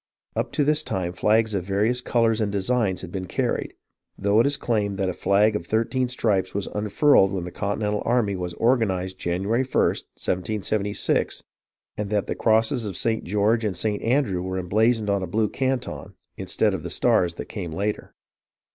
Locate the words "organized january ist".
8.55-9.69